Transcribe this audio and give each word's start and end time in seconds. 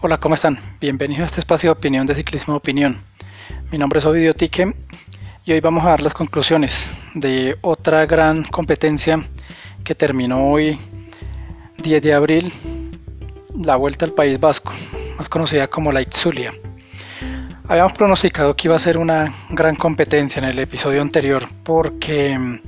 Hola, 0.00 0.20
¿cómo 0.20 0.36
están? 0.36 0.60
Bienvenidos 0.80 1.22
a 1.22 1.24
este 1.24 1.40
espacio 1.40 1.70
de 1.70 1.72
opinión 1.72 2.06
de 2.06 2.14
ciclismo 2.14 2.54
de 2.54 2.58
opinión. 2.58 3.02
Mi 3.72 3.78
nombre 3.78 3.98
es 3.98 4.04
Ovidio 4.04 4.32
Tique 4.32 4.72
y 5.44 5.52
hoy 5.52 5.58
vamos 5.58 5.84
a 5.84 5.88
dar 5.88 6.02
las 6.02 6.14
conclusiones 6.14 6.92
de 7.16 7.58
otra 7.62 8.06
gran 8.06 8.44
competencia 8.44 9.18
que 9.82 9.96
terminó 9.96 10.52
hoy 10.52 10.78
10 11.82 12.00
de 12.00 12.14
abril, 12.14 12.52
la 13.60 13.74
Vuelta 13.74 14.04
al 14.04 14.12
País 14.12 14.38
Vasco, 14.38 14.72
más 15.16 15.28
conocida 15.28 15.66
como 15.66 15.90
la 15.90 16.00
Itzulia. 16.00 16.52
Habíamos 17.66 17.94
pronosticado 17.94 18.54
que 18.54 18.68
iba 18.68 18.76
a 18.76 18.78
ser 18.78 18.98
una 18.98 19.34
gran 19.50 19.74
competencia 19.74 20.38
en 20.38 20.44
el 20.44 20.60
episodio 20.60 21.02
anterior 21.02 21.42
porque 21.64 22.38
mm, 22.38 22.60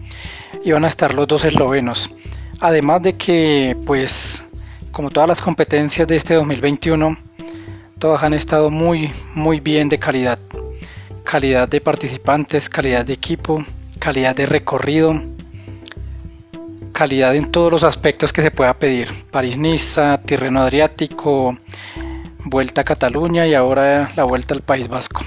iban 0.64 0.85
a 0.85 0.89
estar 0.89 1.14
los 1.14 1.29
dos 1.29 1.44
eslovenos. 1.44 2.11
Además 2.58 3.04
de 3.04 3.17
que 3.17 3.76
pues 3.86 4.50
como 4.93 5.11
todas 5.11 5.29
las 5.29 5.40
competencias 5.40 6.07
de 6.08 6.17
este 6.17 6.35
2021, 6.35 7.17
todas 7.99 8.22
han 8.22 8.35
estado 8.35 8.71
muy, 8.71 9.13
muy 9.35 9.61
bien 9.61 9.89
de 9.89 9.99
calidad. 9.99 10.39
Calidad 11.25 11.68
de 11.68 11.80
participantes, 11.80 12.68
calidad 12.68 13.04
de 13.04 13.13
equipo, 13.13 13.64
calidad 13.99 14.35
de 14.35 14.46
recorrido, 14.46 15.21
calidad 16.93 17.36
en 17.36 17.50
todos 17.50 17.71
los 17.71 17.85
aspectos 17.85 18.32
que 18.32 18.43
se 18.43 18.50
pueda 18.50 18.75
pedir. 18.75 19.08
París-Niza, 19.30 20.18
Tirreno 20.22 20.61
Adriático, 20.61 21.57
Vuelta 22.44 22.80
a 22.80 22.85
Cataluña 22.85 23.46
y 23.46 23.54
ahora 23.54 24.11
la 24.16 24.25
Vuelta 24.25 24.54
al 24.54 24.63
País 24.63 24.88
Vasco. 24.88 25.21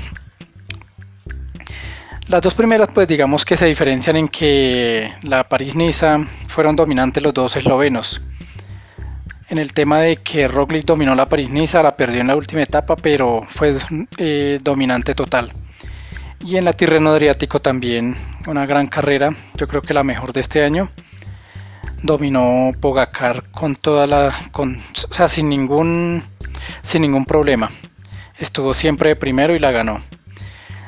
Las 2.27 2.41
dos 2.41 2.55
primeras 2.55 2.89
pues 2.93 3.07
digamos 3.07 3.45
que 3.45 3.55
se 3.55 3.65
diferencian 3.65 4.15
en 4.15 4.27
que 4.27 5.13
la 5.23 5.47
París-Niza 5.47 6.25
fueron 6.47 6.75
dominantes 6.75 7.21
los 7.21 7.33
dos 7.33 7.55
eslovenos 7.55 8.21
en 9.49 9.57
el 9.57 9.73
tema 9.73 9.99
de 9.99 10.17
que 10.17 10.47
Roglic 10.47 10.85
dominó 10.85 11.15
la 11.15 11.27
París-Niza, 11.27 11.83
la 11.83 11.97
perdió 11.97 12.21
en 12.21 12.27
la 12.27 12.35
última 12.35 12.61
etapa, 12.61 12.95
pero 12.95 13.41
fue 13.45 13.75
eh, 14.17 14.59
dominante 14.61 15.13
total. 15.13 15.51
Y 16.45 16.57
en 16.57 16.65
la 16.65 16.73
Tirreno 16.73 17.11
Adriático 17.11 17.59
también 17.59 18.15
una 18.47 18.65
gran 18.65 18.87
carrera, 18.87 19.33
yo 19.55 19.67
creo 19.67 19.81
que 19.81 19.93
la 19.93 20.03
mejor 20.03 20.33
de 20.33 20.41
este 20.41 20.63
año. 20.63 20.89
Dominó 22.01 22.71
Pogacar 22.81 23.49
con 23.51 23.75
toda 23.77 24.05
la, 24.07 24.33
con, 24.51 24.75
o 25.09 25.13
sea, 25.13 25.29
sin 25.29 25.47
ningún, 25.47 26.21
sin 26.81 27.01
ningún 27.01 27.25
problema. 27.25 27.71
Estuvo 28.37 28.73
siempre 28.73 29.15
primero 29.15 29.55
y 29.55 29.59
la 29.59 29.71
ganó. 29.71 30.01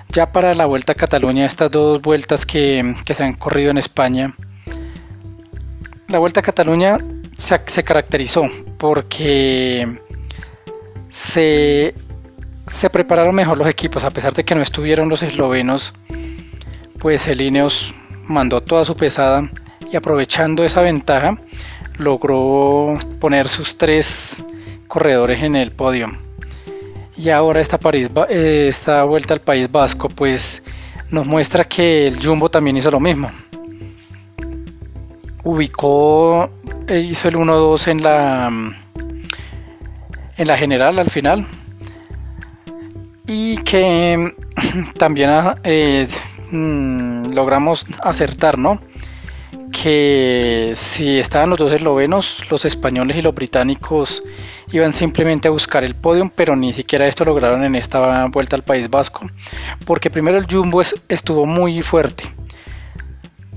Ya 0.10 0.32
para 0.32 0.54
la 0.56 0.66
Vuelta 0.66 0.92
a 0.92 0.96
Cataluña, 0.96 1.46
estas 1.46 1.72
dos 1.72 2.02
vueltas 2.02 2.46
que, 2.46 2.96
que 3.06 3.14
se 3.14 3.24
han 3.24 3.34
corrido 3.34 3.72
en 3.72 3.78
España, 3.78 4.36
la 6.10 6.20
Vuelta 6.20 6.42
a 6.42 6.44
Cataluña 6.44 6.98
se, 7.38 7.84
caracterizó 7.84 8.50
porque 8.78 10.00
se, 11.10 11.94
prepararon 12.92 13.36
mejor 13.36 13.58
los 13.58 13.68
equipos, 13.68 14.04
a 14.04 14.10
pesar 14.10 14.34
de 14.34 14.44
que 14.44 14.56
no 14.56 14.62
estuvieron 14.62 15.10
los 15.10 15.22
eslovenos, 15.22 15.94
pues 17.00 17.28
el 17.28 17.42
Ineos 17.42 17.94
mandó 18.24 18.62
toda 18.62 18.86
su 18.86 18.96
pesada 18.96 19.50
y 19.92 19.96
aprovechando 19.96 20.64
esa 20.64 20.82
ventaja 20.82 21.38
logró 21.98 22.98
poner 23.20 23.48
sus 23.48 23.78
tres 23.78 24.44
corredores 24.88 25.44
en 25.44 25.56
el 25.56 25.72
podio. 25.72 26.08
Y 27.18 27.30
ahora 27.30 27.62
esta, 27.62 27.78
París, 27.78 28.10
eh, 28.30 28.68
esta 28.70 29.04
vuelta 29.04 29.34
al 29.34 29.42
País 29.42 29.72
Vasco 29.72 30.10
pues 30.10 30.64
nos 31.12 31.26
muestra 31.26 31.64
que 31.64 32.08
el 32.08 32.18
Jumbo 32.22 32.50
también 32.50 32.76
hizo 32.76 32.92
lo 32.92 33.00
mismo. 33.00 33.32
Ubicó 35.46 36.50
eh, 36.88 37.00
hizo 37.00 37.30
el 37.30 37.36
1-2 37.36 37.88
en 37.88 38.04
la 38.04 38.52
en 40.38 40.48
la 40.48 40.58
general 40.58 41.00
al 41.00 41.10
final 41.10 41.46
y 43.28 43.58
que 43.58 44.34
también 44.98 45.32
eh, 45.64 46.08
mm, 46.52 47.34
logramos 47.34 47.86
acertar, 48.04 48.58
¿no? 48.58 48.82
Que 49.72 50.74
si 50.76 51.20
estaban 51.20 51.50
los 51.50 51.60
dos 51.60 51.72
eslovenos, 51.72 52.44
los 52.50 52.66
españoles 52.66 53.18
y 53.18 53.22
los 53.22 53.36
británicos 53.36 54.24
iban 54.72 54.94
simplemente 54.94 55.48
a 55.48 55.52
buscar 55.52 55.84
el 55.84 55.96
podio, 55.96 56.32
pero 56.36 56.56
ni 56.56 56.72
siquiera 56.72 57.08
esto 57.08 57.26
lograron 57.26 57.64
en 57.64 57.76
esta 57.76 58.28
vuelta 58.28 58.56
al 58.56 58.64
País 58.64 58.90
Vasco, 58.90 59.30
porque 59.86 60.10
primero 60.10 60.38
el 60.38 60.48
Jumbo 60.50 60.82
estuvo 61.10 61.46
muy 61.46 61.82
fuerte 61.82 62.24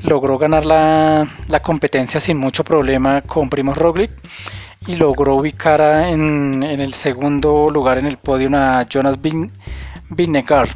logró 0.05 0.39
ganar 0.39 0.65
la, 0.65 1.27
competencia 1.63 2.21
sin 2.21 2.39
mucho 2.39 2.65
problema 2.65 3.23
con 3.23 3.51
Primo 3.51 3.75
Roglic 3.75 4.11
y 4.87 4.97
logró 4.97 5.35
ubicar 5.35 5.81
en, 6.09 6.63
el 6.63 6.95
segundo 6.95 7.69
lugar 7.71 7.99
en 7.99 8.07
el 8.07 8.17
podio 8.17 8.49
a 8.55 8.87
Jonas 8.89 9.19
Vingegaard. 10.11 10.71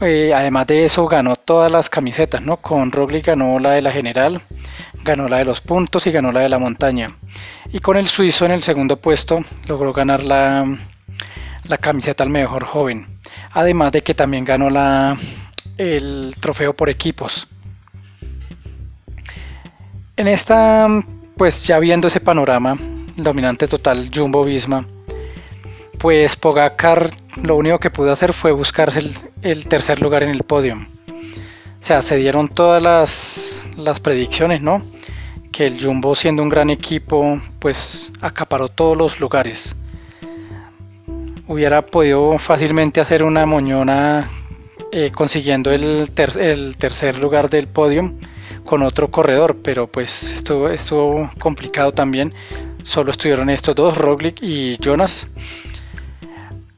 Eh, 0.00 0.32
además 0.34 0.66
de 0.66 0.84
eso 0.84 1.06
ganó 1.06 1.36
todas 1.36 1.72
las 1.72 1.88
camisetas, 1.88 2.42
¿no? 2.42 2.58
Con 2.58 2.92
Roglic 2.92 3.26
ganó 3.26 3.58
la 3.58 3.70
de 3.70 3.82
la 3.82 3.90
general, 3.90 4.42
ganó 5.02 5.26
la 5.26 5.38
de 5.38 5.46
los 5.46 5.62
puntos 5.62 6.06
y 6.06 6.10
ganó 6.10 6.32
la 6.32 6.40
de 6.40 6.50
la 6.50 6.58
montaña. 6.58 7.16
Y 7.72 7.78
con 7.78 7.96
el 7.96 8.06
suizo 8.06 8.44
en 8.44 8.52
el 8.52 8.62
segundo 8.62 8.98
puesto 8.98 9.40
logró 9.66 9.94
ganar 9.94 10.22
la, 10.22 10.66
la 11.64 11.78
camiseta 11.78 12.24
al 12.24 12.30
mejor 12.30 12.64
joven. 12.64 13.18
Además 13.52 13.92
de 13.92 14.02
que 14.02 14.14
también 14.14 14.44
ganó 14.44 14.68
la, 14.68 15.16
el 15.78 16.34
trofeo 16.40 16.74
por 16.74 16.90
equipos. 16.90 17.48
En 20.18 20.28
esta, 20.28 20.88
pues 21.36 21.66
ya 21.66 21.78
viendo 21.78 22.08
ese 22.08 22.20
panorama, 22.20 22.78
dominante 23.16 23.68
total 23.68 24.08
Jumbo 24.14 24.42
Visma, 24.44 24.86
pues 25.98 26.36
Pogacar 26.36 27.10
lo 27.42 27.54
único 27.56 27.78
que 27.78 27.90
pudo 27.90 28.12
hacer 28.12 28.32
fue 28.32 28.50
buscarse 28.52 29.02
el, 29.42 29.68
tercer 29.68 30.00
lugar 30.00 30.22
en 30.22 30.30
el 30.30 30.42
podio. 30.42 30.76
O 30.76 31.80
sea, 31.80 32.00
se 32.00 32.16
dieron 32.16 32.48
todas 32.48 32.82
las, 32.82 34.00
predicciones, 34.00 34.62
¿no? 34.62 34.80
Que 35.52 35.66
el 35.66 35.78
Jumbo 35.78 36.14
siendo 36.14 36.42
un 36.42 36.48
gran 36.48 36.70
equipo, 36.70 37.38
pues 37.58 38.10
acaparó 38.22 38.68
todos 38.68 38.96
los 38.96 39.20
lugares. 39.20 39.76
Hubiera 41.46 41.84
podido 41.84 42.38
fácilmente 42.38 43.02
hacer 43.02 43.22
una 43.22 43.44
moñona 43.44 44.30
eh, 44.92 45.10
consiguiendo 45.10 45.70
el, 45.72 46.10
el 46.40 46.76
tercer 46.78 47.18
lugar 47.18 47.50
del 47.50 47.68
podio 47.68 48.14
con 48.66 48.82
otro 48.82 49.10
corredor, 49.10 49.56
pero 49.62 49.86
pues 49.86 50.34
estuvo, 50.34 50.68
estuvo 50.68 51.30
complicado 51.38 51.92
también. 51.92 52.34
Solo 52.82 53.12
estuvieron 53.12 53.48
estos 53.48 53.74
dos, 53.74 53.96
Roglic 53.96 54.42
y 54.42 54.76
Jonas. 54.78 55.28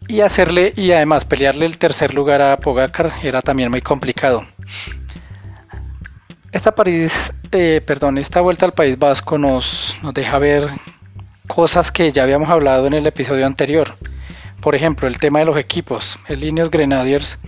Y 0.06 0.20
hacerle 0.20 0.72
y 0.76 0.92
además 0.92 1.24
pelearle 1.24 1.66
el 1.66 1.76
tercer 1.76 2.14
lugar 2.14 2.40
a 2.40 2.56
Pogacar 2.58 3.12
era 3.22 3.42
también 3.42 3.70
muy 3.70 3.80
complicado. 3.80 4.46
Esta 6.52 6.74
París, 6.74 7.34
eh, 7.52 7.82
perdón, 7.84 8.16
esta 8.16 8.40
vuelta 8.40 8.64
al 8.64 8.72
País 8.72 8.98
Vasco 8.98 9.36
nos, 9.36 9.98
nos 10.02 10.14
deja 10.14 10.38
ver 10.38 10.62
cosas 11.46 11.90
que 11.90 12.10
ya 12.10 12.22
habíamos 12.22 12.48
hablado 12.48 12.86
en 12.86 12.94
el 12.94 13.06
episodio 13.06 13.44
anterior. 13.44 13.96
Por 14.60 14.74
ejemplo, 14.74 15.08
el 15.08 15.18
tema 15.18 15.40
de 15.40 15.44
los 15.44 15.58
equipos. 15.58 16.18
El 16.28 16.42
Ineos 16.42 16.70
Grenadiers 16.70 17.38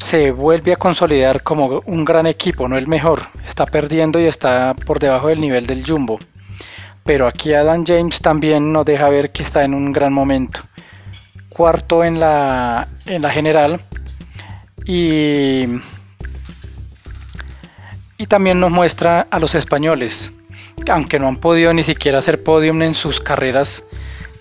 se 0.00 0.30
vuelve 0.32 0.72
a 0.72 0.76
consolidar 0.76 1.42
como 1.42 1.82
un 1.84 2.04
gran 2.04 2.26
equipo, 2.26 2.66
no 2.66 2.78
el 2.78 2.88
mejor. 2.88 3.28
Está 3.46 3.66
perdiendo 3.66 4.18
y 4.18 4.24
está 4.24 4.74
por 4.86 4.98
debajo 4.98 5.28
del 5.28 5.40
nivel 5.40 5.66
del 5.66 5.84
Jumbo. 5.86 6.18
Pero 7.04 7.26
aquí 7.26 7.52
Adam 7.52 7.84
James 7.86 8.20
también 8.20 8.72
nos 8.72 8.86
deja 8.86 9.08
ver 9.10 9.30
que 9.30 9.42
está 9.42 9.62
en 9.62 9.74
un 9.74 9.92
gran 9.92 10.12
momento. 10.12 10.62
Cuarto 11.50 12.02
en 12.02 12.18
la, 12.18 12.88
en 13.04 13.20
la 13.20 13.30
general. 13.30 13.80
Y, 14.86 15.66
y 18.16 18.26
también 18.26 18.58
nos 18.58 18.72
muestra 18.72 19.26
a 19.30 19.38
los 19.38 19.54
españoles, 19.54 20.32
aunque 20.90 21.18
no 21.18 21.28
han 21.28 21.36
podido 21.36 21.74
ni 21.74 21.82
siquiera 21.82 22.20
hacer 22.20 22.42
podium 22.42 22.80
en 22.82 22.94
sus 22.94 23.20
carreras 23.20 23.84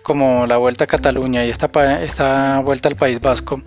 como 0.04 0.48
la 0.48 0.56
Vuelta 0.56 0.86
a 0.86 0.88
Cataluña 0.88 1.46
y 1.46 1.50
esta, 1.50 1.70
esta 2.02 2.60
Vuelta 2.62 2.88
al 2.88 2.96
País 2.96 3.20
Vasco 3.20 3.62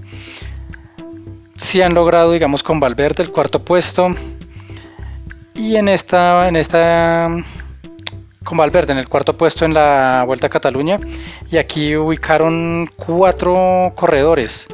si 1.57 1.83
han 1.83 1.95
logrado, 1.95 2.33
digamos, 2.33 2.63
con 2.63 2.81
Valverde 2.81 3.23
el 3.23 3.31
cuarto 3.31 3.65
puesto. 3.65 4.11
Y 5.55 5.77
en 5.77 5.89
esta, 5.89 6.49
en 6.49 6.57
esta, 6.57 7.31
con 8.45 8.59
Valverde 8.59 8.93
en 8.93 8.99
el 8.99 9.09
cuarto 9.09 9.37
puesto 9.37 9.65
en 9.65 9.75
la 9.75 10.25
Vuelta 10.27 10.47
a 10.47 10.51
Cataluña. 10.51 10.99
Y 11.51 11.59
aquí 11.59 11.97
ubicaron 11.97 12.89
cuatro 12.97 13.93
corredores 13.95 14.69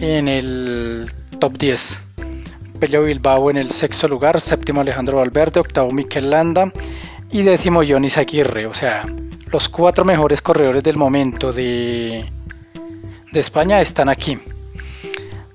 en 0.00 0.28
el 0.28 1.10
top 1.38 1.56
10. 1.56 2.02
Pello 2.80 3.04
Bilbao 3.04 3.50
en 3.50 3.56
el 3.56 3.70
sexto 3.70 4.06
lugar, 4.06 4.40
séptimo 4.40 4.82
Alejandro 4.82 5.18
Valverde, 5.18 5.60
octavo 5.60 5.90
Miquel 5.90 6.30
Landa 6.30 6.70
y 7.30 7.42
décimo 7.42 7.82
Johnny 7.86 8.08
Aguirre. 8.14 8.66
O 8.66 8.74
sea, 8.74 9.06
los 9.50 9.68
cuatro 9.68 10.04
mejores 10.04 10.42
corredores 10.42 10.82
del 10.82 10.96
momento 10.96 11.52
de, 11.52 12.26
de 13.32 13.40
España 13.40 13.80
están 13.80 14.08
aquí. 14.08 14.38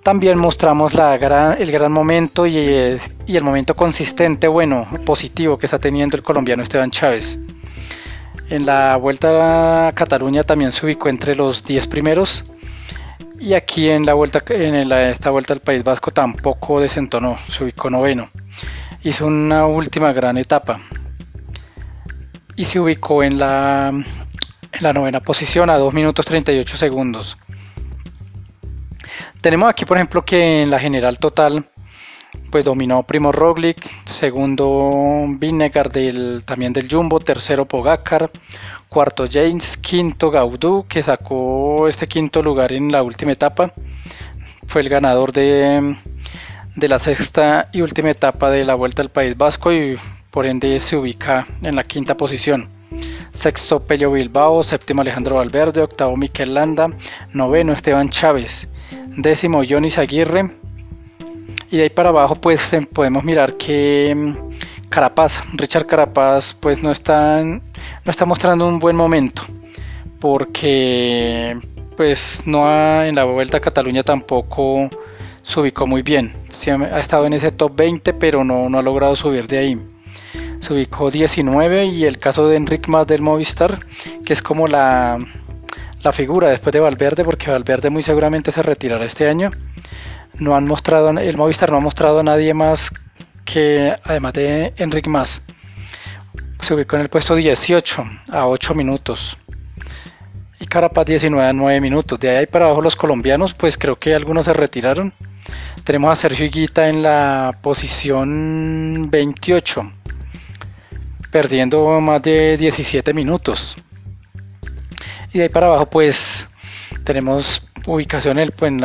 También 0.04 0.40
mostramos 0.40 0.94
el 0.96 1.72
gran 1.72 1.92
momento 1.92 2.48
y, 2.48 2.58
el 2.58 3.44
momento 3.44 3.76
consistente, 3.76 4.48
bueno, 4.48 4.88
positivo 5.06 5.60
que 5.60 5.68
está 5.68 5.78
teniendo 5.78 6.18
el 6.18 6.24
colombiano 6.24 6.64
Esteban 6.64 6.90
Chávez. 6.90 7.40
En 8.50 8.66
la 8.66 8.98
Vuelta 8.98 9.88
a 9.88 9.92
Cataluña 9.94 10.44
también 10.44 10.72
se 10.72 10.86
ubicó 10.86 11.08
entre 11.08 11.36
los 11.36 11.64
10 11.64 11.88
primeros. 11.88 12.44
Y 13.40 13.54
aquí 13.54 13.90
en 13.90 14.06
la 14.06 14.14
vuelta 14.14 14.44
en 14.50 14.92
esta 14.92 15.30
vuelta 15.30 15.54
al 15.54 15.62
País 15.62 15.84
Vasco 15.84 16.12
tampoco 16.12 16.80
desentonó, 16.80 17.38
se 17.50 17.64
ubicó 17.64 17.90
noveno. 17.90 18.30
Hizo 19.04 19.28
una 19.28 19.66
última 19.68 20.14
gran 20.14 20.38
etapa 20.38 20.82
y 22.56 22.66
se 22.66 22.80
ubicó 22.80 23.24
en 23.24 23.40
la, 23.40 23.90
en 23.90 24.82
la 24.82 24.94
novena 24.94 25.20
posición 25.22 25.70
a 25.70 25.78
2 25.78 25.94
minutos 25.94 26.26
38 26.26 26.78
segundos. 26.78 27.38
Tenemos 29.42 29.70
aquí 29.70 29.86
por 29.86 29.98
ejemplo 29.98 30.24
que 30.24 30.62
en 30.62 30.70
la 30.70 30.80
general 30.80 31.18
total 31.18 31.66
pues 32.52 32.64
dominó 32.64 33.02
Primo 33.04 33.32
Roglic, 33.32 33.84
segundo 34.06 35.26
Vinegar 35.28 35.92
del, 35.92 36.44
también 36.46 36.74
del 36.74 36.88
Jumbo, 36.88 37.20
tercero 37.20 37.68
Pogacar, 37.68 38.30
cuarto 38.88 39.26
James, 39.30 39.78
quinto 39.78 40.30
Gaudú, 40.30 40.86
que 40.88 41.02
sacó 41.02 41.88
este 41.88 42.08
quinto 42.08 42.44
lugar 42.44 42.72
en 42.72 42.92
la 42.92 43.02
última 43.02 43.32
etapa, 43.32 43.74
fue 44.68 44.82
el 44.82 44.90
ganador 44.90 45.32
de, 45.32 45.98
de 46.76 46.88
la 46.88 47.00
sexta 47.00 47.70
y 47.74 47.82
última 47.82 48.12
etapa 48.12 48.52
de 48.52 48.64
la 48.64 48.76
Vuelta 48.76 49.02
al 49.02 49.10
País 49.10 49.36
Vasco 49.36 49.74
y 49.74 49.96
por 50.30 50.46
ende 50.46 50.80
se 50.80 50.96
ubica 50.98 51.48
en 51.64 51.76
la 51.76 51.84
quinta 51.84 52.16
posición. 52.16 52.70
Sexto 53.32 53.84
Pello 53.84 54.12
Bilbao, 54.12 54.62
séptimo 54.62 55.02
Alejandro 55.02 55.38
Valverde, 55.38 55.82
octavo 55.82 56.16
Miquel 56.16 56.54
Landa, 56.54 56.90
noveno 57.34 57.74
Esteban 57.74 58.10
Chávez, 58.10 58.68
décimo 59.18 59.64
Jonis 59.68 59.98
Aguirre, 59.98 60.50
y 61.72 61.78
de 61.78 61.84
ahí 61.84 61.90
para 61.90 62.10
abajo 62.10 62.36
pues 62.36 62.74
em, 62.74 62.86
podemos 62.86 63.24
mirar 63.24 63.56
que 63.56 64.14
mm, 64.14 64.90
Carapaz, 64.90 65.42
Richard 65.54 65.88
Carapaz 65.88 66.54
pues 66.54 66.84
no 66.84 66.92
está, 66.92 67.44
no 67.44 67.62
está 68.06 68.26
mostrando 68.26 68.68
un 68.68 68.78
buen 68.78 68.96
momento 68.96 69.44
porque 70.20 71.58
pues 71.96 72.44
no 72.46 72.68
ha, 72.68 73.08
en 73.08 73.16
la 73.16 73.24
vuelta 73.24 73.58
a 73.58 73.62
Cataluña 73.62 74.04
tampoco 74.04 74.90
se 75.42 75.60
ubicó 75.60 75.88
muy 75.88 76.02
bien. 76.02 76.36
ha 76.92 77.00
estado 77.00 77.26
en 77.26 77.34
ese 77.34 77.52
top 77.52 77.76
20 77.76 78.14
pero 78.14 78.44
no, 78.44 78.70
no 78.70 78.80
ha 78.80 78.82
logrado 78.82 79.16
subir 79.16 79.48
de 79.48 79.58
ahí. 79.58 79.82
Se 80.60 80.74
ubicó 80.74 81.10
19 81.10 81.86
y 81.86 82.06
el 82.06 82.20
caso 82.20 82.48
de 82.48 82.58
Enric 82.58 82.88
Mas 82.88 83.08
del 83.08 83.22
Movistar 83.22 83.80
que 84.26 84.34
es 84.34 84.42
como 84.42 84.68
la, 84.68 85.18
la 86.04 86.12
figura 86.12 86.50
después 86.50 86.74
de 86.74 86.80
Valverde 86.80 87.24
porque 87.24 87.52
Valverde 87.52 87.90
muy 87.90 88.04
seguramente 88.04 88.52
se 88.52 88.62
retirará 88.62 89.06
este 89.06 89.30
año 89.30 89.52
no 90.42 90.56
han 90.56 90.66
mostrado, 90.66 91.10
el 91.12 91.38
Movistar 91.38 91.72
no 91.72 91.78
ha 91.78 91.82
mostrado 91.82 92.20
a 92.20 92.24
nadie 92.24 92.54
más 92.54 92.92
que, 93.46 93.94
además 94.04 94.34
de 94.34 94.74
Enric 94.78 95.08
Mas, 95.08 95.44
se 96.62 96.74
ubicó 96.74 96.96
en 96.96 97.04
el 97.04 97.10
puesto 97.10 97.36
18 97.36 98.04
a 98.32 98.48
8 98.48 98.74
minutos. 98.74 99.38
Y 100.60 100.66
Carapaz 100.66 101.06
19 101.06 101.48
a 101.48 101.54
9 101.54 101.82
minutos. 101.82 102.20
De 102.20 102.38
ahí 102.38 102.46
para 102.46 102.66
abajo 102.66 102.82
los 102.82 102.96
colombianos, 102.96 103.54
pues 103.54 103.78
creo 103.78 103.98
que 103.98 104.14
algunos 104.14 104.46
se 104.46 104.54
retiraron. 104.54 105.14
Tenemos 105.84 106.12
a 106.12 106.16
Sergio 106.16 106.46
Higuita 106.46 106.88
en 106.88 107.02
la 107.02 107.58
posición 107.62 109.10
28, 109.12 109.94
perdiendo 111.32 112.00
más 112.00 112.22
de 112.22 112.58
17 112.58 113.14
minutos. 113.14 113.78
Y 115.34 115.38
de 115.38 115.44
ahí 115.44 115.50
para 115.50 115.68
abajo, 115.68 115.86
pues 115.86 116.48
tenemos 117.04 117.66
ubicación 117.88 118.38
en 118.38 118.52
el, 118.60 118.84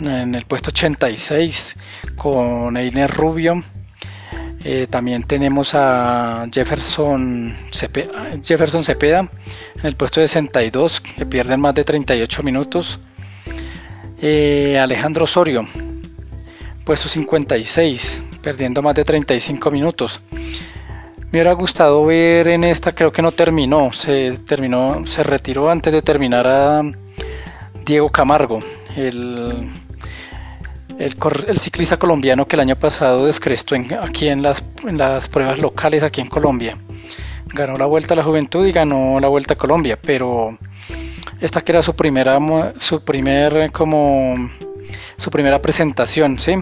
en, 0.00 0.34
el 0.34 0.44
puesto 0.46 0.70
86 0.70 1.76
con 2.16 2.76
Einer 2.76 3.10
Rubio. 3.10 3.62
Eh, 4.64 4.88
también 4.90 5.22
tenemos 5.22 5.74
a 5.74 6.46
Jefferson 6.52 7.56
Cepeda, 7.72 8.32
Jefferson 8.42 8.82
Cepeda 8.82 9.20
en 9.76 9.86
el 9.86 9.94
puesto 9.94 10.20
62 10.20 11.00
que 11.00 11.24
pierden 11.24 11.60
más 11.60 11.74
de 11.74 11.84
38 11.84 12.42
minutos. 12.42 12.98
Eh, 14.20 14.78
Alejandro 14.80 15.24
Osorio, 15.24 15.68
puesto 16.84 17.08
56, 17.08 18.24
perdiendo 18.42 18.82
más 18.82 18.96
de 18.96 19.04
35 19.04 19.70
minutos. 19.70 20.20
Me 21.32 21.40
hubiera 21.40 21.52
gustado 21.54 22.04
ver 22.04 22.46
en 22.48 22.62
esta, 22.62 22.92
creo 22.92 23.10
que 23.10 23.20
no 23.20 23.32
terminó, 23.32 23.92
se 23.92 24.38
terminó, 24.46 25.04
se 25.06 25.24
retiró 25.24 25.68
antes 25.68 25.92
de 25.92 26.00
terminar 26.00 26.46
a 26.46 26.82
Diego 27.84 28.10
Camargo, 28.10 28.62
el, 28.94 29.70
el, 30.98 31.58
ciclista 31.58 31.96
colombiano 31.96 32.46
que 32.46 32.54
el 32.56 32.60
año 32.60 32.76
pasado 32.76 33.26
descrestó 33.26 33.74
aquí 34.00 34.28
en 34.28 34.42
las, 34.42 34.64
en 34.84 34.98
las 34.98 35.28
pruebas 35.28 35.58
locales 35.58 36.04
aquí 36.04 36.20
en 36.20 36.28
Colombia. 36.28 36.78
Ganó 37.52 37.76
la 37.76 37.86
Vuelta 37.86 38.14
a 38.14 38.16
la 38.16 38.22
Juventud 38.22 38.64
y 38.64 38.72
ganó 38.72 39.18
la 39.18 39.28
Vuelta 39.28 39.54
a 39.54 39.58
Colombia, 39.58 39.98
pero 40.00 40.56
esta 41.40 41.60
que 41.60 41.72
era 41.72 41.82
su 41.82 41.94
primera 41.94 42.38
su 42.78 43.02
primer 43.02 43.72
como 43.72 44.48
su 45.16 45.30
primera 45.30 45.60
presentación, 45.60 46.38
¿sí? 46.38 46.54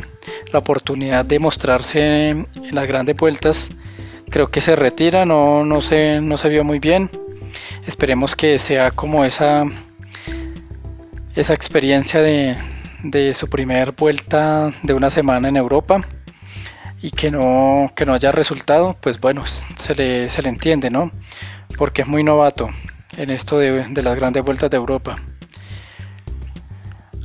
La 0.52 0.60
oportunidad 0.60 1.24
de 1.24 1.38
mostrarse 1.38 2.30
en 2.30 2.46
las 2.72 2.86
grandes 2.86 3.16
vueltas. 3.16 3.70
Creo 4.34 4.50
que 4.50 4.60
se 4.60 4.74
retira, 4.74 5.24
no, 5.24 5.64
no, 5.64 5.80
se, 5.80 6.20
no 6.20 6.36
se 6.36 6.48
vio 6.48 6.64
muy 6.64 6.80
bien. 6.80 7.08
Esperemos 7.86 8.34
que 8.34 8.58
sea 8.58 8.90
como 8.90 9.24
esa 9.24 9.64
esa 11.36 11.54
experiencia 11.54 12.20
de, 12.20 12.56
su 13.32 13.48
primer 13.48 13.92
vuelta 13.92 14.72
de 14.82 14.92
una 14.92 15.10
semana 15.10 15.48
en 15.48 15.56
Europa 15.56 16.04
y 17.00 17.12
que 17.12 17.30
no, 17.30 17.86
que 17.94 18.04
no 18.06 18.12
haya 18.12 18.32
resultado, 18.32 18.96
pues 19.00 19.20
bueno, 19.20 19.44
se 19.46 19.94
le, 19.94 20.28
se 20.28 20.42
le 20.42 20.48
entiende, 20.48 20.90
¿no? 20.90 21.12
Porque 21.78 22.02
es 22.02 22.08
muy 22.08 22.24
novato 22.24 22.70
en 23.16 23.30
esto 23.30 23.56
de, 23.56 23.86
de, 23.88 24.02
las 24.02 24.16
grandes 24.16 24.42
vueltas 24.42 24.68
de 24.68 24.78
Europa. 24.78 25.16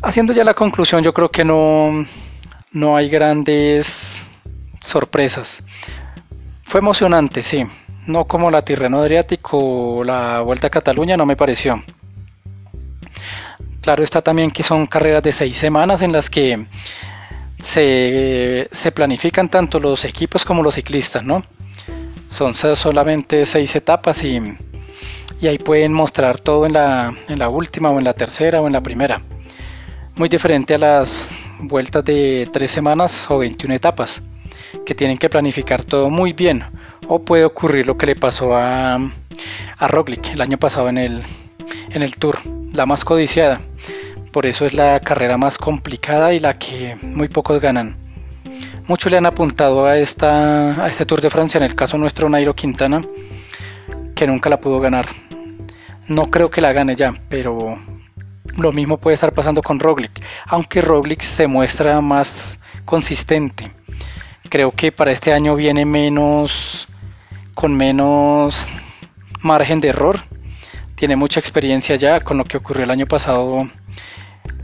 Haciendo 0.04 0.32
ya 0.32 0.44
la 0.44 0.54
conclusión, 0.54 1.02
yo 1.02 1.12
creo 1.12 1.32
que 1.32 1.44
no, 1.44 2.06
no 2.72 2.96
hay 2.96 3.10
grandes 3.10 4.30
sorpresas. 4.80 5.64
Fue 6.70 6.82
emocionante, 6.82 7.42
sí. 7.42 7.66
No 8.06 8.26
como 8.26 8.52
la 8.52 8.64
Tirreno 8.64 9.00
Adriático 9.00 9.58
o 9.58 10.04
la 10.04 10.42
Vuelta 10.42 10.68
a 10.68 10.70
Cataluña, 10.70 11.18
no 11.18 11.26
me 11.26 11.36
pareció. 11.36 11.84
Claro 13.82 14.04
está 14.04 14.22
también 14.22 14.52
que 14.52 14.62
son 14.62 14.86
carreras 14.86 15.24
de 15.24 15.32
seis 15.32 15.58
semanas 15.58 16.04
en 16.04 16.12
las 16.12 16.30
que 16.30 16.68
se, 17.58 18.70
planifican 18.94 19.50
tanto 19.50 19.80
los 19.80 20.06
equipos 20.06 20.46
como 20.46 20.62
los 20.62 20.76
ciclistas, 20.76 21.24
¿no? 21.24 21.44
Son 22.28 22.54
solamente 22.54 23.48
seis 23.48 23.76
etapas 23.76 24.24
y, 24.24 24.40
ahí 25.42 25.58
pueden 25.58 25.92
mostrar 25.92 26.40
todo 26.40 26.68
en 26.68 26.74
la, 26.74 27.16
en 27.30 27.40
la 27.40 27.50
última 27.50 27.90
o 27.90 27.98
en 27.98 28.04
la 28.04 28.14
tercera 28.14 28.62
o 28.62 28.68
en 28.68 28.74
la 28.74 28.84
primera. 28.84 29.24
Muy 30.14 30.30
diferente 30.30 30.76
a 30.76 30.78
las 30.78 31.36
vueltas 31.62 32.06
de 32.06 32.48
tres 32.54 32.70
semanas 32.70 33.26
o 33.32 33.40
21 33.40 33.74
etapas, 33.74 34.22
que 34.90 34.96
tienen 34.96 35.18
que 35.20 35.30
planificar 35.30 35.84
todo 35.84 36.10
muy 36.10 36.34
bien. 36.34 36.64
O 37.08 37.20
puede 37.20 37.46
ocurrir 37.46 37.86
lo 37.86 37.96
que 37.96 38.08
le 38.08 38.16
pasó 38.16 38.56
a, 38.56 38.96
a 38.96 39.88
Roglic 39.88 40.32
el 40.32 40.42
año 40.42 40.58
pasado 40.58 40.90
en 40.90 40.98
el, 40.98 41.22
en 41.92 42.02
el 42.02 42.16
Tour 42.16 42.40
la 42.74 42.88
más 42.88 43.06
codiciada. 43.06 43.62
Por 44.32 44.48
eso 44.48 44.66
es 44.66 44.74
la 44.74 45.00
carrera 45.00 45.38
más 45.38 45.60
complicada 45.60 46.34
y 46.34 46.40
la 46.40 46.58
que 46.58 46.98
muy 47.04 47.28
pocos 47.28 47.62
ganan. 47.62 47.98
Muchos 48.88 49.12
le 49.12 49.20
han 49.20 49.28
apuntado 49.28 49.86
a, 49.86 49.96
esta, 49.96 50.84
a 50.84 50.88
este 50.88 51.06
Tour 51.06 51.22
de 51.22 51.30
Francia, 51.30 51.60
en 51.60 51.66
el 51.66 51.76
caso 51.76 52.00
nuestro 52.00 52.28
Nairo 52.28 52.56
Quintana, 52.56 53.06
que 54.16 54.26
nunca 54.26 54.50
la 54.50 54.60
pudo 54.60 54.80
ganar. 54.80 55.06
No 56.08 56.32
creo 56.32 56.50
que 56.50 56.62
la 56.62 56.74
gane 56.74 56.96
ya, 56.96 57.14
pero 57.30 57.78
lo 58.58 58.72
mismo 58.72 58.98
puede 58.98 59.14
estar 59.14 59.36
pasando 59.36 59.62
con 59.62 59.80
Roglic, 59.80 60.26
aunque 60.48 60.82
Roglic 60.82 61.22
se 61.22 61.46
muestra 61.46 62.02
más 62.02 62.60
consistente. 62.86 63.79
Creo 64.50 64.72
que 64.72 64.92
para 64.92 65.12
este 65.12 65.32
año 65.32 65.56
viene 65.56 65.86
menos 65.86 66.88
con 67.54 67.76
menos 67.76 68.68
margen 69.42 69.80
de 69.80 69.90
error 69.90 70.20
tiene 71.00 71.16
mucha 71.16 71.40
experiencia 71.40 71.96
ya 71.96 72.20
con 72.20 72.38
lo 72.38 72.44
que 72.44 72.58
ocurrió 72.58 72.84
el 72.84 72.92
año 72.92 73.06
pasado 73.06 73.70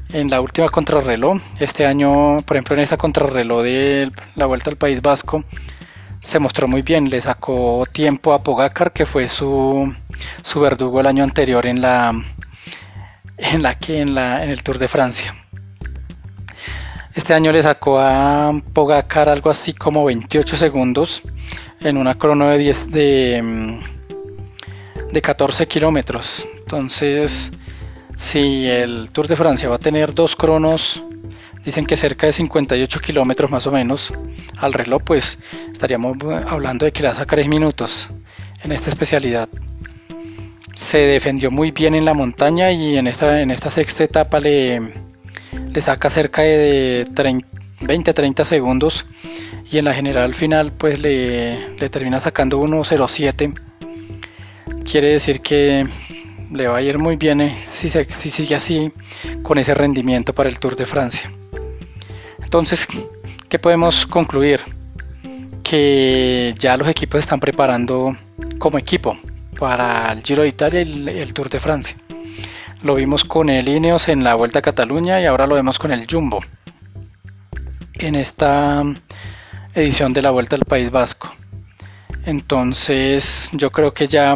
en 0.09 0.29
la 0.29 0.41
última 0.41 0.67
contrarreloj. 0.67 1.39
Este 1.59 1.85
año, 1.85 2.41
por 2.41 2.57
ejemplo, 2.57 2.75
en 2.75 2.81
esa 2.81 2.97
contrarreloj 2.97 3.63
de 3.63 4.11
la 4.35 4.45
Vuelta 4.45 4.69
al 4.69 4.75
País 4.75 5.01
Vasco, 5.01 5.45
se 6.19 6.39
mostró 6.39 6.67
muy 6.67 6.81
bien. 6.81 7.09
Le 7.09 7.21
sacó 7.21 7.85
tiempo 7.89 8.33
a 8.33 8.43
Pogacar, 8.43 8.91
que 8.91 9.05
fue 9.05 9.29
su, 9.29 9.95
su 10.41 10.59
verdugo 10.59 10.99
el 10.99 11.07
año 11.07 11.23
anterior 11.23 11.65
en 11.67 11.81
la 11.81 12.13
en 13.37 13.63
la 13.63 13.79
que 13.79 14.01
en 14.01 14.13
la 14.13 14.43
en 14.43 14.49
el 14.49 14.61
Tour 14.61 14.77
de 14.77 14.89
Francia. 14.89 15.44
Este 17.15 17.33
año 17.33 17.51
le 17.51 17.63
sacó 17.63 17.99
a 17.99 18.53
Pogacar 18.73 19.29
algo 19.29 19.49
así 19.49 19.73
como 19.73 20.05
28 20.05 20.57
segundos 20.57 21.23
en 21.79 21.97
una 21.97 22.15
crono 22.15 22.49
de 22.49 22.57
10 22.57 22.91
de 22.91 23.81
de 25.15 25.21
14 25.21 25.65
kilómetros. 25.67 26.45
Entonces, 26.59 27.51
si 28.17 28.67
el 28.67 29.09
Tour 29.11 29.27
de 29.27 29.37
Francia 29.37 29.69
va 29.69 29.75
a 29.75 29.79
tener 29.79 30.13
dos 30.13 30.35
cronos, 30.35 31.01
dicen 31.63 31.85
que 31.85 31.95
cerca 31.95 32.27
de 32.27 32.33
58 32.33 32.99
kilómetros 32.99 33.49
más 33.49 33.65
o 33.65 33.71
menos 33.71 34.13
al 34.57 34.73
reloj, 34.73 35.01
pues 35.05 35.39
estaríamos 35.71 36.17
hablando 36.47 36.85
de 36.85 36.91
que 36.91 37.01
la 37.01 37.13
saca 37.13 37.37
3 37.37 37.47
minutos 37.47 38.09
en 38.63 38.73
esta 38.73 38.89
especialidad. 38.89 39.47
se 40.75 40.97
defendió 40.97 41.49
muy 41.49 41.71
bien 41.71 41.95
en 41.95 42.03
la 42.03 42.13
montaña 42.13 42.69
y 42.73 42.97
en 42.97 43.07
esta, 43.07 43.41
en 43.41 43.51
esta 43.51 43.71
sexta 43.71 44.03
etapa 44.03 44.41
le, 44.41 44.81
le 45.75 45.81
saca 45.81 46.09
cerca 46.09 46.41
de 46.41 47.05
20-30 47.05 48.45
segundos 48.45 49.05
y 49.69 49.77
en 49.77 49.85
la 49.85 49.93
general 49.93 50.33
final 50.33 50.71
pues 50.71 50.99
le, 51.01 51.57
termina 51.91 52.19
sacando 52.19 52.59
1.07 52.61 53.53
quiere 54.89 55.09
decir 55.09 55.41
que 55.41 55.85
le 56.51 56.67
va 56.67 56.77
a 56.77 56.81
ir 56.81 56.97
muy 56.97 57.17
bien 57.17 57.41
eh, 57.41 57.55
si, 57.61 57.89
si 57.89 58.29
sigue 58.31 58.55
así 58.55 58.91
con 59.43 59.57
ese 59.57 59.73
rendimiento 59.73 60.33
para 60.33 60.49
el 60.49 60.59
Tour 60.59 60.75
de 60.75 60.85
Francia 60.85 61.31
entonces 62.41 62.87
¿qué 63.49 63.59
podemos 63.59 64.05
concluir? 64.05 64.61
que 65.65 66.53
ya 66.59 66.77
los 66.77 66.87
equipos 66.87 67.19
están 67.19 67.39
preparando 67.39 68.15
como 68.59 68.77
equipo 68.77 69.17
para 69.57 70.11
el 70.11 70.21
Giro 70.21 70.43
de 70.43 70.49
Italia 70.49 70.83
y 70.83 71.09
el, 71.19 71.33
Tour 71.33 71.49
de 71.49 71.59
Francia. 71.59 71.97
Lo 72.85 72.93
vimos 72.93 73.23
con 73.23 73.49
el 73.49 73.67
Ineos 73.67 74.09
en 74.09 74.23
la 74.23 74.35
Vuelta 74.35 74.59
a 74.59 74.61
Cataluña 74.61 75.19
y 75.19 75.25
ahora 75.25 75.47
lo 75.47 75.55
vemos 75.55 75.79
con 75.79 75.91
el 75.91 76.05
Jumbo 76.05 76.39
en 77.95 78.13
esta 78.13 78.83
edición 79.73 80.13
de 80.13 80.21
la 80.21 80.29
Vuelta 80.29 80.55
al 80.55 80.65
País 80.65 80.91
Vasco. 80.91 81.35
Entonces 82.27 83.49
yo 83.53 83.71
creo 83.71 83.91
que 83.95 84.05
ya 84.05 84.35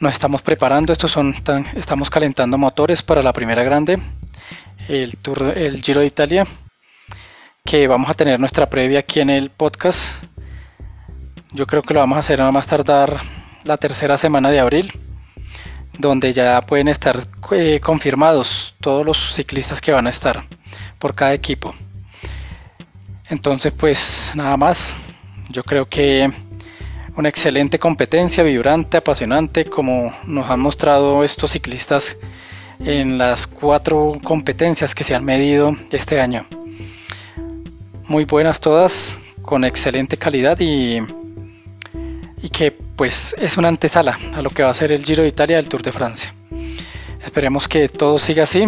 nos 0.00 0.12
estamos 0.12 0.42
preparando, 0.42 0.92
estos 0.92 1.12
son 1.12 1.36
estamos 1.76 2.10
calentando 2.10 2.58
motores 2.58 3.00
para 3.04 3.22
la 3.22 3.32
primera 3.32 3.62
grande, 3.62 4.00
el 4.88 5.18
Tour, 5.18 5.56
el 5.56 5.80
Giro 5.80 6.00
de 6.00 6.08
Italia, 6.08 6.48
que 7.64 7.86
vamos 7.86 8.10
a 8.10 8.14
tener 8.14 8.40
nuestra 8.40 8.68
previa 8.68 8.98
aquí 8.98 9.20
en 9.20 9.30
el 9.30 9.50
podcast. 9.50 10.24
Yo 11.52 11.64
creo 11.68 11.84
que 11.84 11.94
lo 11.94 12.00
vamos 12.00 12.16
a 12.16 12.18
hacer 12.18 12.42
a 12.42 12.50
más 12.50 12.66
tardar 12.66 13.20
la 13.62 13.76
tercera 13.76 14.18
semana 14.18 14.50
de 14.50 14.58
abril, 14.58 14.90
donde 15.98 16.32
ya 16.32 16.60
pueden 16.62 16.88
estar 16.88 17.18
eh, 17.50 17.80
confirmados 17.80 18.74
todos 18.80 19.04
los 19.04 19.34
ciclistas 19.34 19.80
que 19.80 19.92
van 19.92 20.06
a 20.06 20.10
estar 20.10 20.44
por 20.98 21.14
cada 21.14 21.34
equipo. 21.34 21.74
Entonces, 23.28 23.72
pues 23.76 24.32
nada 24.34 24.56
más. 24.56 24.94
Yo 25.50 25.62
creo 25.62 25.88
que 25.88 26.30
una 27.16 27.28
excelente 27.28 27.78
competencia, 27.78 28.44
vibrante, 28.44 28.98
apasionante, 28.98 29.64
como 29.64 30.14
nos 30.24 30.48
han 30.50 30.60
mostrado 30.60 31.24
estos 31.24 31.52
ciclistas 31.52 32.16
en 32.80 33.18
las 33.18 33.46
cuatro 33.46 34.18
competencias 34.22 34.94
que 34.94 35.04
se 35.04 35.14
han 35.14 35.24
medido 35.24 35.74
este 35.90 36.20
año. 36.20 36.46
Muy 38.06 38.24
buenas 38.24 38.60
todas, 38.60 39.18
con 39.42 39.64
excelente 39.64 40.16
calidad 40.16 40.58
y 40.60 41.00
y 42.42 42.48
que 42.48 42.72
pues 42.72 43.34
es 43.38 43.56
una 43.56 43.68
antesala 43.68 44.18
a 44.34 44.42
lo 44.42 44.50
que 44.50 44.62
va 44.62 44.70
a 44.70 44.74
ser 44.74 44.92
el 44.92 45.04
Giro 45.04 45.22
de 45.22 45.28
Italia 45.28 45.56
del 45.56 45.68
Tour 45.68 45.82
de 45.82 45.92
Francia. 45.92 46.34
Esperemos 47.24 47.68
que 47.68 47.88
todo 47.88 48.18
siga 48.18 48.44
así. 48.44 48.66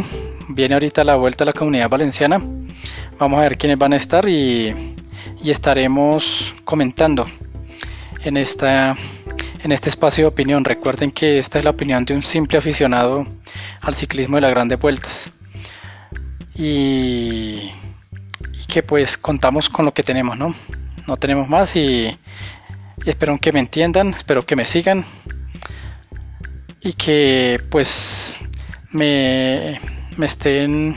Viene 0.49 0.75
ahorita 0.75 1.05
la 1.05 1.17
vuelta 1.17 1.45
a 1.45 1.47
la 1.47 1.53
comunidad 1.53 1.89
valenciana. 1.89 2.43
Vamos 3.19 3.39
a 3.39 3.43
ver 3.43 3.57
quiénes 3.57 3.79
van 3.79 3.93
a 3.93 3.97
estar 3.97 4.29
y, 4.29 4.97
y 5.43 5.51
estaremos 5.51 6.55
comentando 6.65 7.27
en, 8.23 8.37
esta, 8.37 8.97
en 9.63 9.73
este 9.73 9.89
espacio 9.89 10.25
de 10.25 10.29
opinión. 10.29 10.65
Recuerden 10.65 11.11
que 11.11 11.39
esta 11.39 11.59
es 11.59 11.65
la 11.65 11.71
opinión 11.71 12.05
de 12.05 12.15
un 12.15 12.23
simple 12.23 12.59
aficionado 12.59 13.27
al 13.81 13.95
ciclismo 13.95 14.37
de 14.37 14.43
las 14.43 14.51
grandes 14.51 14.79
vueltas. 14.79 15.31
Y, 16.55 17.71
y 18.53 18.67
que 18.69 18.83
pues 18.83 19.17
contamos 19.17 19.69
con 19.69 19.85
lo 19.85 19.95
que 19.95 20.03
tenemos, 20.03 20.37
¿no? 20.37 20.55
No 21.07 21.17
tenemos 21.17 21.49
más 21.49 21.75
y 21.77 22.19
y 23.05 23.11
espero 23.11 23.39
que 23.39 23.53
me 23.53 23.61
entiendan, 23.61 24.15
espero 24.15 24.45
que 24.45 24.57
me 24.57 24.67
sigan 24.67 25.05
y 26.81 26.93
que 26.95 27.61
pues 27.71 28.43
me, 28.91 29.81
me 30.17 30.27
estén 30.27 30.97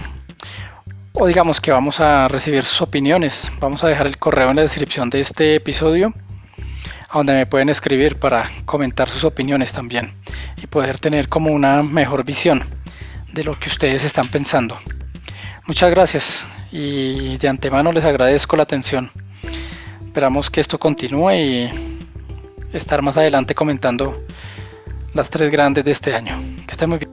o 1.14 1.28
digamos 1.28 1.62
que 1.62 1.72
vamos 1.72 2.00
a 2.00 2.28
recibir 2.28 2.64
sus 2.64 2.82
opiniones. 2.82 3.52
Vamos 3.60 3.84
a 3.84 3.88
dejar 3.88 4.08
el 4.08 4.18
correo 4.18 4.50
en 4.50 4.56
la 4.56 4.64
descripción 4.64 5.10
de 5.10 5.20
este 5.20 5.56
episodio 5.56 6.14
a 7.10 7.18
donde 7.18 7.34
me 7.34 7.46
pueden 7.46 7.70
escribir 7.70 8.18
para 8.18 8.50
comentar 8.66 9.08
sus 9.08 9.24
opiniones 9.24 9.72
también 9.74 10.16
y 10.62 10.66
poder 10.66 11.00
tener 11.00 11.30
como 11.30 11.52
una 11.52 11.84
mejor 11.84 12.26
visión 12.26 12.64
de 13.32 13.44
lo 13.44 13.60
que 13.60 13.70
ustedes 13.70 14.04
están 14.04 14.30
pensando. 14.30 14.78
Muchas 15.68 15.92
gracias 15.92 16.48
y 16.72 17.38
de 17.38 17.48
antemano 17.48 17.92
les 17.92 18.04
agradezco 18.04 18.56
la 18.56 18.64
atención. 18.64 19.12
Esperamos 20.04 20.50
que 20.50 20.62
esto 20.62 20.80
continúe 20.80 21.32
y 21.32 21.93
estar 22.74 23.02
más 23.02 23.18
adelante 23.18 23.56
comentando 23.56 24.24
las 25.14 25.30
tres 25.30 25.52
grandes 25.52 25.86
de 25.86 25.92
este 25.92 26.14
año. 26.16 26.38
Que 26.66 26.72
estén 26.72 26.90
muy 26.90 27.00
bien. 27.00 27.12